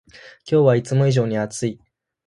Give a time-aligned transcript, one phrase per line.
[0.49, 1.79] 今日はいつも以上に暑い